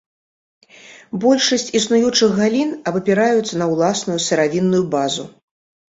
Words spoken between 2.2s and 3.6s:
галін абапіраюцца